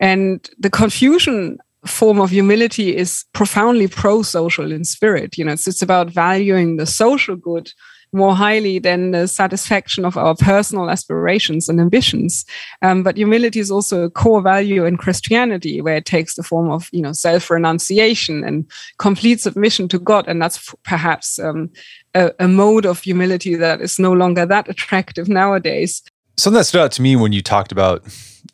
[0.00, 5.36] And the Confucian form of humility is profoundly pro-social in spirit.
[5.36, 7.70] You know, it's, it's about valuing the social good
[8.12, 12.44] more highly than the satisfaction of our personal aspirations and ambitions.
[12.82, 16.70] Um, but humility is also a core value in Christianity, where it takes the form
[16.70, 21.70] of you know self-renunciation and complete submission to God, and that's perhaps um,
[22.14, 26.02] a, a mode of humility that is no longer that attractive nowadays.
[26.38, 28.04] Something that stood out to me when you talked about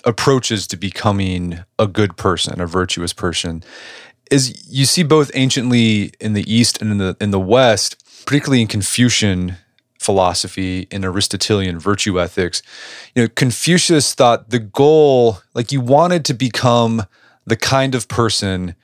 [0.04, 3.62] approaches to becoming a good person, a virtuous person,
[4.30, 8.62] is you see both anciently in the East and in the in the West, particularly
[8.62, 9.56] in Confucian
[9.98, 12.62] philosophy in Aristotelian virtue ethics.
[13.14, 17.06] You know, Confucius thought the goal, like you wanted to become
[17.46, 18.74] the kind of person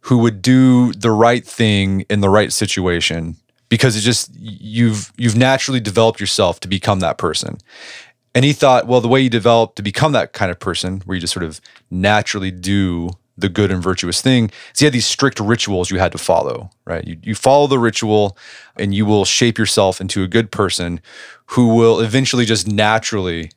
[0.00, 3.36] who would do the right thing in the right situation
[3.68, 7.58] because it just you've you've naturally developed yourself to become that person.
[8.34, 11.14] And he thought, well, the way you develop to become that kind of person, where
[11.14, 15.06] you just sort of naturally do the good and virtuous thing, is you had these
[15.06, 17.06] strict rituals you had to follow, right?
[17.06, 18.36] You, you follow the ritual
[18.76, 21.00] and you will shape yourself into a good person
[21.46, 23.50] who will eventually just naturally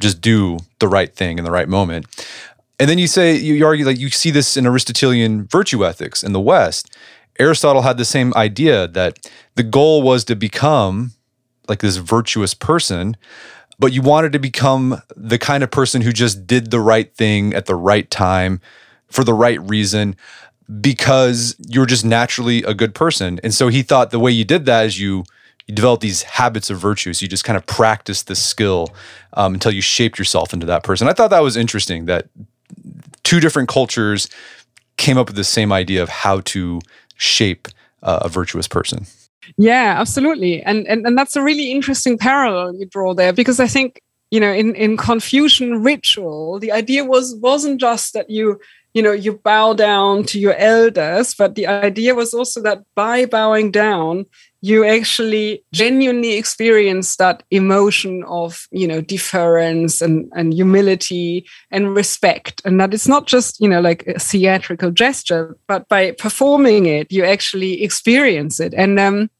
[0.00, 2.06] just do the right thing in the right moment.
[2.78, 6.32] And then you say, you argue like you see this in Aristotelian virtue ethics in
[6.32, 6.96] the West.
[7.40, 11.12] Aristotle had the same idea that the goal was to become
[11.68, 13.16] like this virtuous person
[13.78, 17.54] but you wanted to become the kind of person who just did the right thing
[17.54, 18.60] at the right time
[19.08, 20.16] for the right reason
[20.80, 23.40] because you're just naturally a good person.
[23.42, 25.24] And so he thought the way you did that is you
[25.66, 27.20] you develop these habits of virtues.
[27.20, 28.88] You just kind of practice this skill
[29.34, 31.08] um, until you shaped yourself into that person.
[31.08, 32.28] I thought that was interesting that
[33.22, 34.28] two different cultures
[34.96, 36.80] came up with the same idea of how to
[37.16, 37.68] shape
[38.02, 39.04] uh, a virtuous person.
[39.58, 40.62] Yeah, absolutely.
[40.62, 44.40] And, and and that's a really interesting parallel you draw there because I think, you
[44.40, 48.58] know, in, in Confucian ritual, the idea was wasn't just that you
[48.94, 53.24] you know you bow down to your elders but the idea was also that by
[53.26, 54.24] bowing down
[54.60, 62.60] you actually genuinely experience that emotion of you know deference and, and humility and respect.
[62.64, 67.12] And that it's not just you know like a theatrical gesture but by performing it
[67.12, 68.74] you actually experience it.
[68.74, 69.30] And um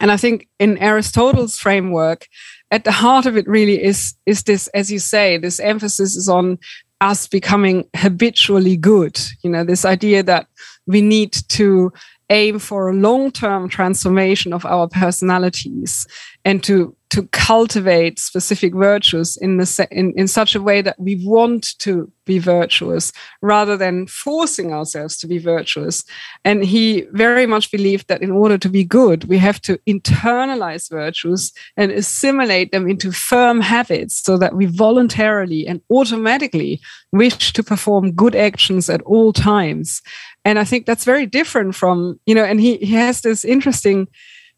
[0.00, 2.26] and I think in Aristotle's framework,
[2.70, 6.28] at the heart of it really is is this, as you say, this emphasis is
[6.28, 6.58] on
[7.02, 9.18] us becoming habitually good.
[9.42, 10.46] You know, this idea that
[10.86, 11.92] we need to
[12.32, 16.06] aim for a long-term transformation of our personalities
[16.44, 21.20] and to to cultivate specific virtues in the in, in such a way that we
[21.26, 26.04] want to be virtuous rather than forcing ourselves to be virtuous.
[26.42, 30.88] And he very much believed that in order to be good we have to internalize
[30.90, 36.80] virtues and assimilate them into firm habits so that we voluntarily and automatically
[37.12, 40.00] wish to perform good actions at all times
[40.44, 44.08] and i think that's very different from you know and he, he has this interesting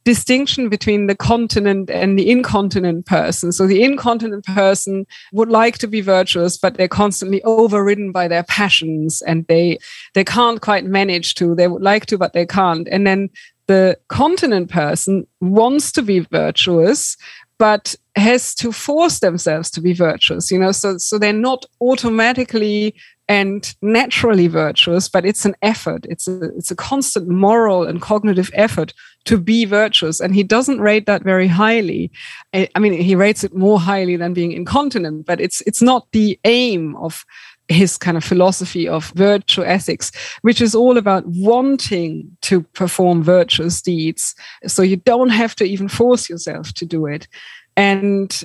[0.05, 3.53] distinction between the continent and the incontinent person.
[3.53, 8.45] So the incontinent person would like to be virtuous, but they're constantly overridden by their
[8.45, 9.79] passions and they
[10.13, 11.55] they can't quite manage to.
[11.55, 12.87] They would like to, but they can't.
[12.91, 13.31] And then
[13.67, 17.17] the continent person wants to be virtuous,
[17.59, 22.95] but has to force themselves to be virtuous, you know, so so they're not automatically
[23.29, 26.05] and naturally virtuous, but it's an effort.
[26.09, 28.93] It's a, it's a constant moral and cognitive effort
[29.25, 30.21] to be virtuous.
[30.21, 32.11] And he doesn't rate that very highly.
[32.53, 36.39] I mean, he rates it more highly than being incontinent, but it's, it's not the
[36.45, 37.25] aim of
[37.69, 43.81] his kind of philosophy of virtue ethics, which is all about wanting to perform virtuous
[43.81, 44.35] deeds.
[44.67, 47.27] So you don't have to even force yourself to do it.
[47.75, 48.39] And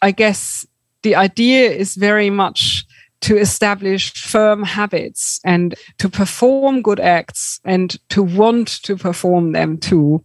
[0.00, 0.66] I guess
[1.02, 2.83] the idea is very much
[3.24, 9.78] to establish firm habits and to perform good acts and to want to perform them
[9.78, 10.22] too.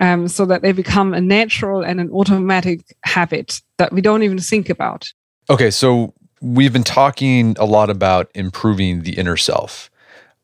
[0.00, 4.38] Um, so that they become a natural and an automatic habit that we don't even
[4.38, 5.12] think about.
[5.48, 9.90] Okay, so we've been talking a lot about improving the inner self.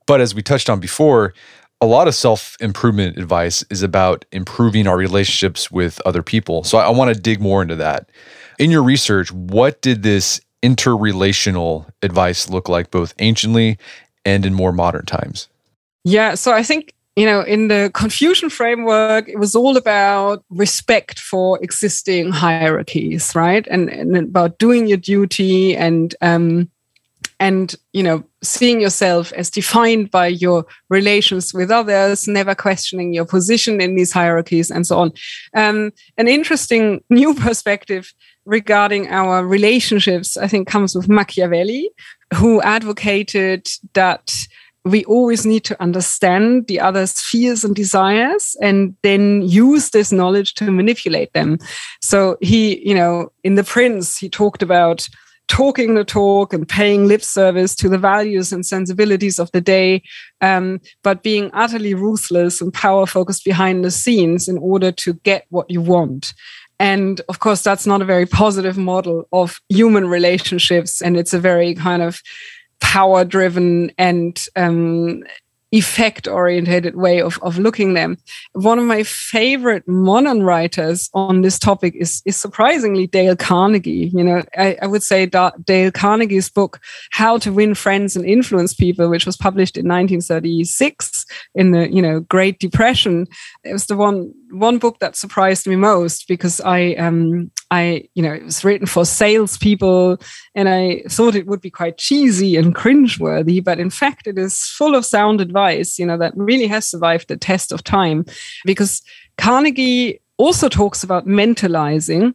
[0.06, 1.34] But as we touched on before,
[1.80, 6.62] a lot of self improvement advice is about improving our relationships with other people.
[6.62, 8.10] So I want to dig more into that.
[8.58, 13.78] In your research, what did this interrelational advice look like both anciently
[14.24, 15.48] and in more modern times?
[16.04, 21.18] Yeah, so I think you know, in the Confucian framework, it was all about respect
[21.18, 23.66] for existing hierarchies, right?
[23.68, 26.70] And, and about doing your duty and um,
[27.40, 33.24] and you know seeing yourself as defined by your relations with others never questioning your
[33.24, 35.12] position in these hierarchies and so on
[35.54, 38.12] um, an interesting new perspective
[38.48, 41.90] regarding our relationships i think comes with machiavelli
[42.34, 44.34] who advocated that
[44.84, 50.54] we always need to understand the other's fears and desires and then use this knowledge
[50.54, 51.58] to manipulate them
[52.00, 55.06] so he you know in the prince he talked about
[55.48, 60.02] talking the talk and paying lip service to the values and sensibilities of the day,
[60.40, 65.46] um, but being utterly ruthless and power focused behind the scenes in order to get
[65.48, 66.34] what you want.
[66.80, 71.02] And of course, that's not a very positive model of human relationships.
[71.02, 72.22] And it's a very kind of
[72.80, 75.24] power driven and um,
[75.70, 78.16] effect oriented way of, of looking them.
[78.52, 84.10] One of my favorite modern writers on this topic is, is surprisingly Dale Carnegie.
[84.14, 88.24] You know, I, I would say that Dale Carnegie's book, How to Win Friends and
[88.24, 93.26] Influence People, which was published in 1936 in the, you know, Great Depression.
[93.64, 98.22] It was the one one book that surprised me most because I um I you
[98.22, 100.18] know it was written for salespeople
[100.54, 104.64] and I thought it would be quite cheesy and cringeworthy, but in fact it is
[104.64, 105.57] full of sound advice,
[105.98, 108.24] you know, that really has survived the test of time
[108.64, 109.02] because
[109.36, 112.34] Carnegie also talks about mentalizing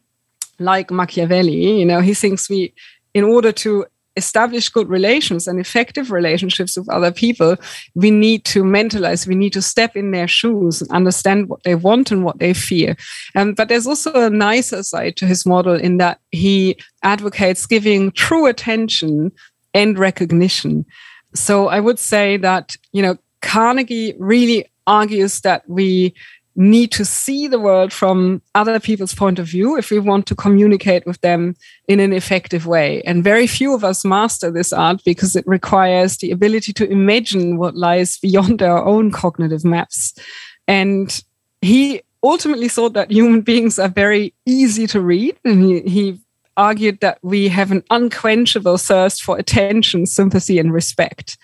[0.59, 2.73] like Machiavelli, you know, he thinks we
[3.13, 7.55] in order to establish good relations and effective relationships with other people,
[7.95, 11.75] we need to mentalize, we need to step in their shoes and understand what they
[11.75, 12.95] want and what they fear.
[13.35, 18.11] Um, but there's also a nicer side to his model in that he advocates giving
[18.11, 19.31] true attention
[19.73, 20.85] and recognition.
[21.35, 26.13] So I would say that, you know, Carnegie really argues that we
[26.55, 30.35] need to see the world from other people's point of view if we want to
[30.35, 31.55] communicate with them
[31.87, 33.01] in an effective way.
[33.03, 37.57] And very few of us master this art because it requires the ability to imagine
[37.57, 40.13] what lies beyond our own cognitive maps.
[40.67, 41.23] And
[41.61, 45.37] he ultimately thought that human beings are very easy to read.
[45.43, 46.19] And he, he
[46.57, 51.37] argued that we have an unquenchable thirst for attention, sympathy, and respect.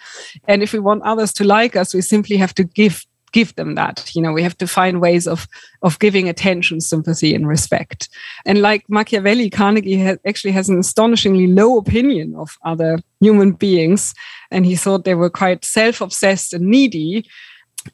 [0.47, 3.75] And if we want others to like us, we simply have to give give them
[3.75, 4.11] that.
[4.15, 5.47] You know we have to find ways of
[5.81, 8.09] of giving attention sympathy and respect.
[8.45, 14.13] And like machiavelli carnegie actually has an astonishingly low opinion of other human beings.
[14.51, 17.25] And he thought they were quite self-obsessed and needy.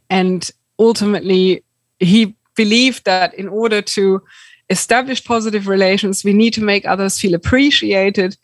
[0.09, 0.49] And
[0.79, 1.63] ultimately
[1.99, 4.21] he believed that in order to
[4.69, 8.35] establish positive relations we need to make others feel appreciated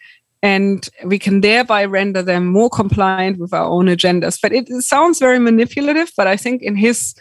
[0.43, 4.39] and we can thereby render them more compliant with our own agendas.
[4.41, 7.13] But it, sounds very manipulative, but I think in his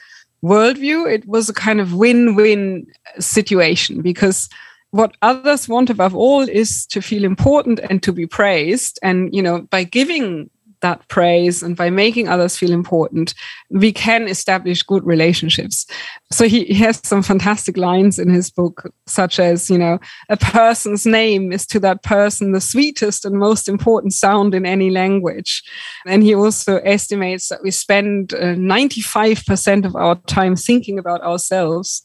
[0.43, 2.87] worldview, it was a kind of win win
[3.19, 4.49] situation because
[4.93, 8.99] what others want above all is to feel important and to be praised.
[9.03, 10.51] And, you know, by giving
[10.81, 13.35] that praise and by making others feel important,
[13.71, 15.87] we can establish good relationships.
[16.33, 21.05] So he, has some fantastic lines in his book, such as, you know, a person's
[21.05, 25.63] name is to that person the sweetest and most important sound in any language.
[26.07, 32.03] And he also estimates that we spend uh, 95% of our time thinking about ourselves.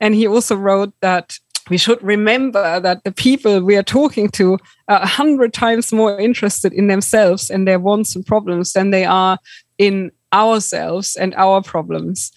[0.00, 1.38] And he also wrote that
[1.68, 4.58] we should remember that the people we are talking to
[4.88, 9.04] are a hundred times more interested in themselves and their wants and problems than they
[9.04, 9.38] are
[9.78, 12.30] in ourselves and our problems.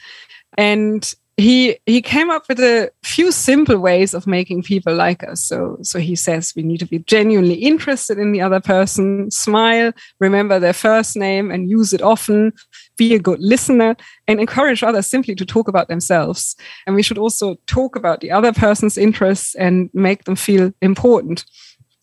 [0.57, 5.43] And he he came up with a few simple ways of making people like us.
[5.43, 9.93] So so he says we need to be genuinely interested in the other person smile
[10.19, 12.51] remember their first name and use it often
[12.97, 13.95] be a good listener
[14.27, 16.55] and encourage others simply to talk about themselves.
[16.85, 21.45] And we should also talk about the other person's interests and make them feel important.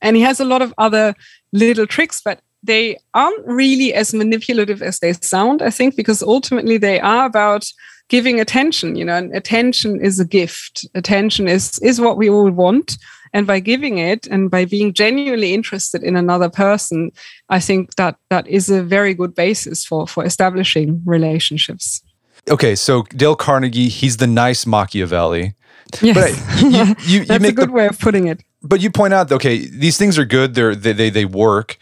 [0.01, 1.15] And he has a lot of other
[1.53, 6.79] little tricks but they aren't really as manipulative as they sound i think because ultimately
[6.79, 7.65] they are about
[8.09, 10.87] giving attention you know and attention is a gift.
[10.95, 12.99] Attention is is what we all want.
[13.33, 17.11] And by giving it and by being genuinely interested in another person
[17.49, 22.03] i think that that is a very good basis for for establishing relationships.
[22.49, 25.55] Okay so dale carnegie he's the nice machiavelli.
[26.03, 26.17] Yes.
[26.17, 28.43] but you, you, you that's make a good the, way of putting it.
[28.63, 31.79] But you point out okay these things are good they're they, they, they work.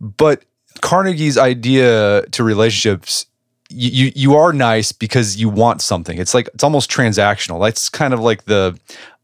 [0.00, 0.44] But
[0.80, 3.26] carnegie's idea to relationships
[3.68, 6.18] you you are nice because you want something.
[6.18, 7.62] It's like it's almost transactional.
[7.62, 8.78] That's kind of like the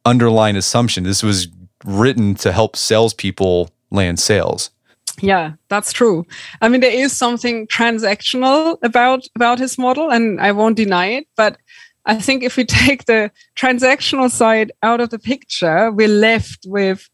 [0.05, 1.05] underlying assumption.
[1.05, 1.49] This was
[1.85, 4.71] written to help salespeople land sales.
[5.21, 6.27] Yeah, that's true.
[6.61, 11.27] I mean, there is something transactional about about his model, and I won't deny it.
[11.37, 11.57] But
[12.05, 17.09] I think if we take the transactional side out of the picture, we're left with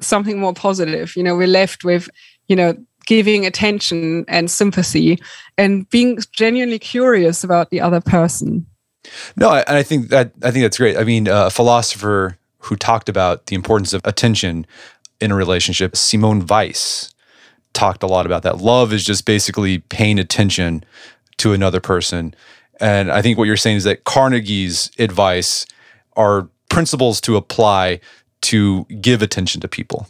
[0.00, 1.16] something more positive.
[1.16, 2.08] You know, we're left with
[2.48, 2.76] you know
[3.06, 5.18] giving attention and sympathy
[5.58, 8.66] and being genuinely curious about the other person.
[9.36, 10.96] No, I, I think that I think that's great.
[10.96, 14.66] I mean, uh, a philosopher who talked about the importance of attention
[15.20, 16.72] in a relationship, Simone Weil,
[17.72, 18.58] talked a lot about that.
[18.58, 20.84] Love is just basically paying attention
[21.38, 22.34] to another person.
[22.80, 25.66] And I think what you're saying is that Carnegie's advice
[26.16, 28.00] are principles to apply
[28.42, 30.06] to give attention to people.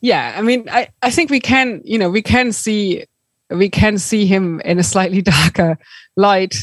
[0.00, 3.04] Yeah, I mean, I, I think we can, you know, we can see
[3.50, 5.78] we can see him in a slightly darker
[6.16, 6.56] light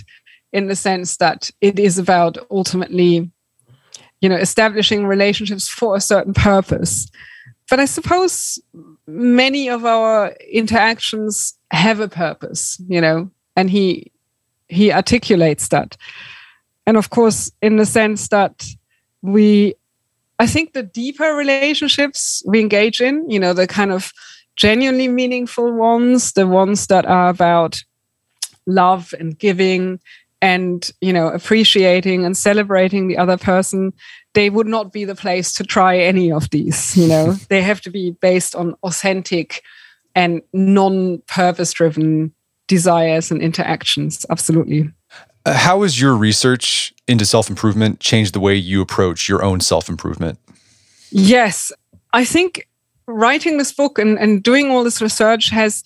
[0.54, 3.30] in the sense that it is about ultimately,
[4.22, 7.10] you know, establishing relationships for a certain purpose.
[7.70, 8.60] But I suppose
[9.08, 14.12] many of our interactions have a purpose, you know, and he
[14.68, 15.98] he articulates that.
[16.88, 18.66] And of course, in the sense that
[19.22, 19.76] we
[20.40, 24.12] I think the deeper relationships we engage in, you know, the kind of
[24.56, 27.84] genuinely meaningful ones, the ones that are about
[28.68, 30.00] love and giving
[30.42, 33.94] and you know appreciating and celebrating the other person
[34.34, 37.36] they would not be the place to try any of these you know?
[37.50, 39.62] They have to be based on authentic
[40.16, 42.34] and non-purpose driven
[42.68, 44.26] desires and interactions.
[44.30, 44.90] Absolutely.
[45.46, 50.40] Uh, how has your research into self-improvement changed the way you approach your own self-improvement
[51.12, 51.72] yes
[52.14, 52.68] i think
[53.08, 55.84] writing this book and, and doing all this research has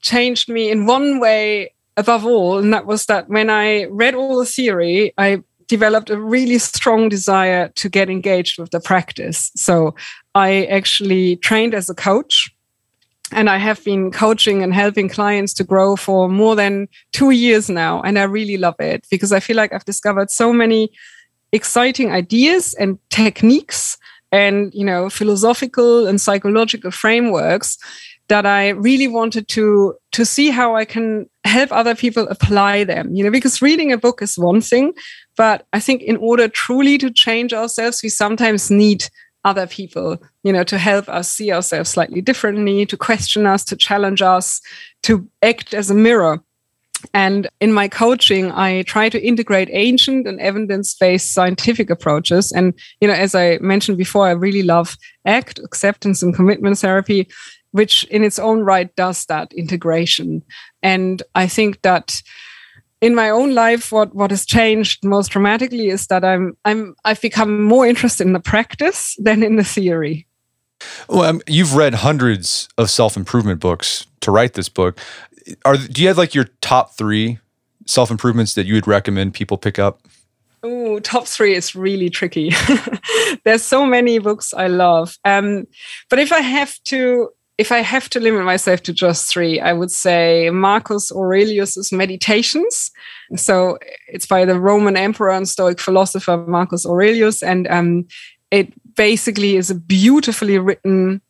[0.00, 4.38] changed me in one way above all, and that was that when I read all
[4.38, 9.50] the theory, I developed a really strong desire to get engaged with the practice.
[9.56, 9.94] So
[10.34, 12.51] I actually trained as a coach.
[13.32, 17.70] And I have been coaching and helping clients to grow for more than two years
[17.70, 18.02] now.
[18.02, 20.90] And I really love it because I feel like I've discovered so many
[21.52, 23.96] exciting ideas and techniques
[24.30, 27.78] and, you know, philosophical and psychological frameworks
[28.28, 33.14] that I really wanted to to see how I can help other people apply them.
[33.14, 34.94] You know, because reading a book is one thing,
[35.36, 39.04] but I think in order truly to change ourselves, we sometimes need
[39.44, 43.76] other people, you know, to help us see ourselves slightly differently, to question us, to
[43.76, 44.60] challenge us,
[45.02, 46.40] to act as a mirror.
[47.12, 52.52] And in my coaching, I try to integrate ancient and evidence-based scientific approaches.
[52.52, 57.28] And, you know, as I mentioned before, I really love ACT, acceptance and commitment therapy
[57.72, 60.42] which in its own right does that integration.
[60.82, 62.22] And I think that
[63.02, 67.20] in my own life, what, what has changed most dramatically is that I'm I'm I've
[67.20, 70.26] become more interested in the practice than in the theory.
[71.08, 74.98] Well, um, you've read hundreds of self improvement books to write this book.
[75.64, 77.38] Are do you have like your top three
[77.86, 80.06] self improvements that you would recommend people pick up?
[80.62, 82.52] Oh, top three is really tricky.
[83.44, 85.18] There's so many books I love.
[85.24, 85.66] Um,
[86.08, 89.72] but if I have to if I have to limit myself to just three, I
[89.72, 92.90] would say Marcus Aurelius's Meditations.
[93.36, 93.78] So
[94.08, 98.06] it's by the Roman emperor and Stoic philosopher Marcus Aurelius, and um,
[98.50, 101.20] it basically is a beautifully written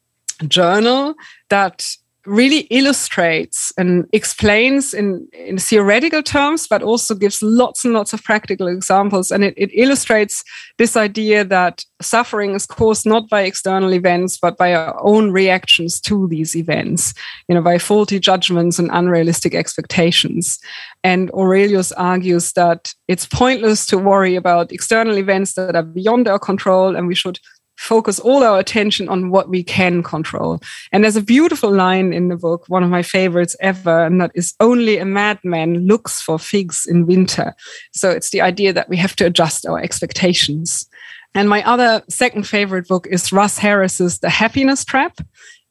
[0.48, 1.14] journal
[1.50, 1.86] that
[2.26, 8.22] really illustrates and explains in, in theoretical terms, but also gives lots and lots of
[8.22, 9.30] practical examples.
[9.30, 10.44] And it, it illustrates
[10.78, 16.00] this idea that suffering is caused not by external events, but by our own reactions
[16.02, 17.12] to these events,
[17.48, 20.58] you know, by faulty judgments and unrealistic expectations.
[21.02, 26.38] And Aurelius argues that it's pointless to worry about external events that are beyond our
[26.38, 27.40] control, and we should
[27.82, 30.60] focus all our attention on what we can control.
[30.92, 34.30] And there's a beautiful line in the book, one of my favorites ever, and that
[34.34, 37.54] is only a madman looks for figs in winter.
[37.92, 40.88] So it's the idea that we have to adjust our expectations.
[41.34, 45.18] And my other second favorite book is Russ Harris's The Happiness Trap.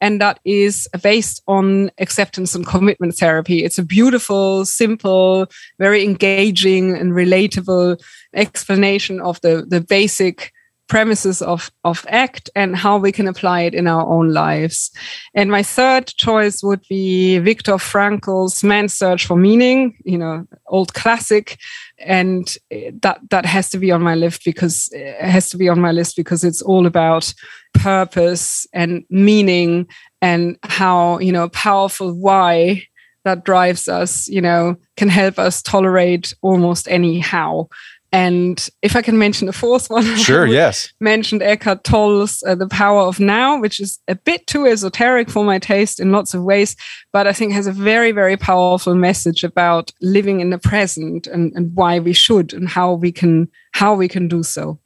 [0.00, 3.64] And that is based on acceptance and commitment therapy.
[3.64, 5.46] It's a beautiful, simple,
[5.78, 8.02] very engaging and relatable
[8.34, 10.52] explanation of the, the basic
[10.92, 14.90] premises of, of ACT and how we can apply it in our own lives.
[15.32, 20.92] And my third choice would be Viktor Frankl's Man's Search for Meaning, you know, old
[20.92, 21.56] classic.
[21.98, 22.54] And
[23.00, 25.92] that, that has to be on my list because it has to be on my
[25.92, 27.32] list because it's all about
[27.72, 29.86] purpose and meaning
[30.20, 32.82] and how, you know, powerful why
[33.24, 37.70] that drives us, you know, can help us tolerate almost any how
[38.12, 42.68] And if I can mention a fourth one, sure, yes, mentioned Eckhart Tolle's uh, "The
[42.68, 46.42] Power of Now," which is a bit too esoteric for my taste in lots of
[46.42, 46.76] ways,
[47.12, 51.52] but I think has a very, very powerful message about living in the present and,
[51.54, 54.78] and why we should and how we can how we can do so.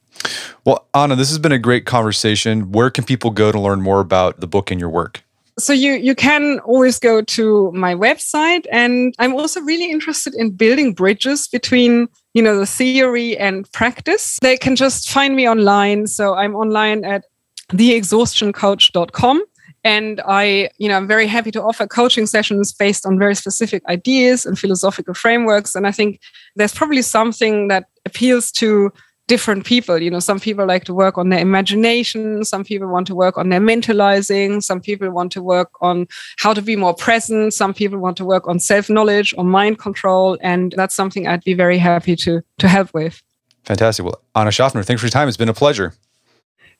[0.64, 2.70] Well, Anna, this has been a great conversation.
[2.70, 5.22] Where can people go to learn more about the book and your work?
[5.58, 10.50] so you you can always go to my website and i'm also really interested in
[10.50, 14.38] building bridges between you know the theory and practice.
[14.42, 16.06] They can just find me online.
[16.06, 17.24] So i'm online at
[17.72, 19.42] theexhaustioncoach.com
[19.82, 23.82] and i you know i'm very happy to offer coaching sessions based on very specific
[23.88, 25.74] ideas and philosophical frameworks.
[25.74, 26.20] And i think
[26.56, 28.92] there's probably something that appeals to
[29.28, 30.00] different people.
[30.00, 33.36] You know, some people like to work on their imagination, some people want to work
[33.36, 36.06] on their mentalizing, some people want to work on
[36.38, 40.38] how to be more present, some people want to work on self-knowledge or mind control.
[40.40, 43.22] And that's something I'd be very happy to to help with.
[43.64, 44.04] Fantastic.
[44.04, 45.26] Well, Anna Schaffner, thanks for your time.
[45.28, 45.92] It's been a pleasure.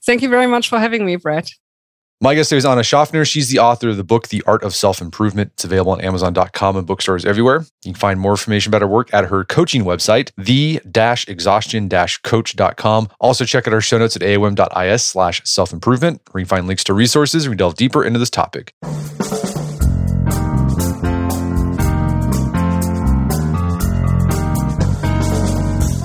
[0.04, 1.50] Thank you very much for having me, Brett.
[2.22, 3.26] My guest today is Anna Schaffner.
[3.26, 5.52] She's the author of the book, The Art of Self Improvement.
[5.52, 7.66] It's available on Amazon.com and bookstores everywhere.
[7.84, 10.80] You can find more information about her work at her coaching website, the
[11.28, 13.08] exhaustion coach.com.
[13.20, 16.66] Also, check out our show notes at aom.is slash self improvement, where you can find
[16.66, 18.72] links to resources and we delve deeper into this topic.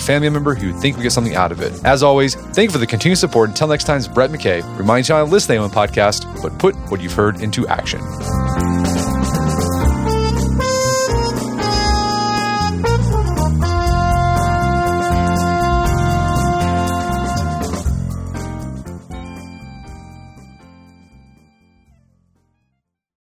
[0.00, 1.72] family member who think we get something out of it.
[1.84, 3.48] As always, thank you for the continued support.
[3.50, 4.62] Until next time, it's Brett McKay.
[4.78, 8.00] Remind you on listen to the podcast, but put what you've heard into action.